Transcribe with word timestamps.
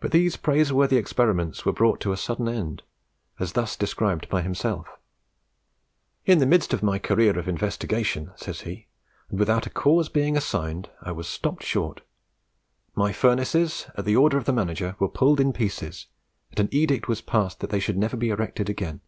But 0.00 0.10
these 0.10 0.36
praiseworthy 0.36 0.96
experiments 0.96 1.64
were 1.64 1.72
brought 1.72 2.00
to 2.00 2.10
a 2.10 2.16
sudden 2.16 2.48
end, 2.48 2.82
as 3.38 3.52
thus 3.52 3.76
described 3.76 4.28
by 4.28 4.42
himself: 4.42 4.88
"In 6.26 6.40
the 6.40 6.46
midst 6.46 6.74
of 6.74 6.82
my 6.82 6.98
career 6.98 7.38
of 7.38 7.46
investigation," 7.46 8.32
says 8.34 8.62
he, 8.62 8.88
"and 9.30 9.38
without 9.38 9.66
a 9.68 9.70
cause 9.70 10.08
being 10.08 10.36
assigned, 10.36 10.90
I 11.00 11.12
was 11.12 11.28
stopped 11.28 11.62
short. 11.62 12.00
My 12.96 13.12
furnaces, 13.12 13.86
at 13.96 14.04
the 14.04 14.16
order 14.16 14.36
of 14.36 14.46
the 14.46 14.52
manager, 14.52 14.96
were 14.98 15.08
pulled 15.08 15.38
in 15.38 15.52
pieces, 15.52 16.06
and 16.50 16.58
an 16.58 16.68
edict 16.72 17.06
was 17.06 17.20
passed 17.20 17.60
that 17.60 17.70
they 17.70 17.78
should 17.78 17.96
never 17.96 18.16
be 18.16 18.30
erected 18.30 18.68
again. 18.68 19.00